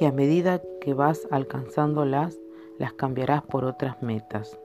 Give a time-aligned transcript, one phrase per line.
[0.00, 2.38] y a medida que vas alcanzándolas,
[2.78, 4.58] las cambiarás por otras metas.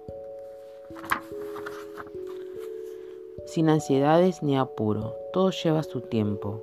[3.45, 6.61] Sin ansiedades ni apuro, todo lleva su tiempo,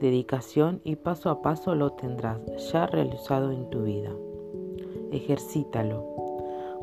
[0.00, 2.40] dedicación y paso a paso lo tendrás
[2.72, 4.10] ya realizado en tu vida.
[5.12, 6.06] Ejercítalo.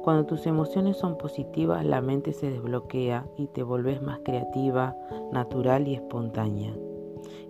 [0.03, 4.95] Cuando tus emociones son positivas, la mente se desbloquea y te volvés más creativa,
[5.31, 6.73] natural y espontánea.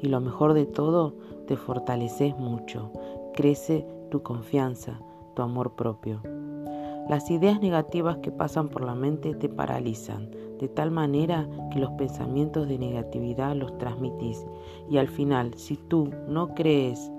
[0.02, 1.13] Y lo mejor de todo,
[1.48, 2.91] te fortaleces mucho,
[3.38, 5.00] crece tu confianza,
[5.36, 6.23] tu amor propio.
[7.08, 11.91] Las ideas negativas que pasan por la mente te paralizan, de tal manera que los
[11.91, 14.44] pensamientos de negatividad los transmitís
[14.90, 17.12] y al final, si tú no crees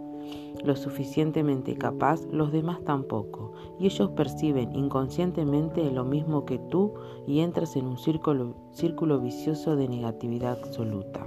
[0.64, 6.94] lo suficientemente capaz, los demás tampoco, y ellos perciben inconscientemente lo mismo que tú
[7.28, 11.24] y entras en un círculo, círculo vicioso de negatividad absoluta.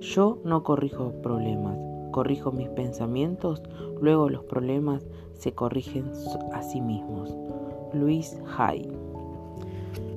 [0.00, 3.62] Yo no corrijo problemas, corrijo mis pensamientos,
[4.00, 6.10] luego los problemas se corrigen
[6.52, 7.36] a sí mismos.
[7.92, 8.90] Luis Hay.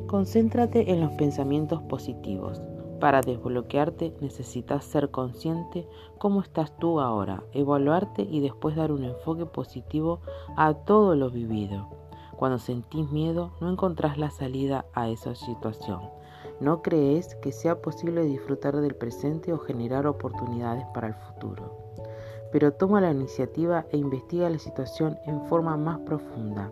[0.08, 2.62] Concéntrate en los pensamientos positivos.
[3.00, 5.88] Para desbloquearte necesitas ser consciente
[6.20, 10.22] cómo estás tú ahora, evaluarte y después dar un enfoque positivo
[10.56, 11.90] a todo lo vivido.
[12.38, 16.02] Cuando sentís miedo no encontrás la salida a esa situación.
[16.60, 21.84] No crees que sea posible disfrutar del presente o generar oportunidades para el futuro
[22.54, 26.72] pero toma la iniciativa e investiga la situación en forma más profunda.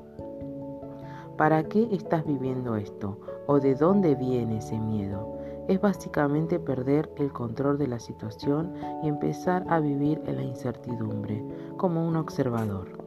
[1.38, 3.18] ¿Para qué estás viviendo esto?
[3.48, 5.40] ¿O de dónde viene ese miedo?
[5.68, 11.44] Es básicamente perder el control de la situación y empezar a vivir en la incertidumbre,
[11.78, 13.01] como un observador.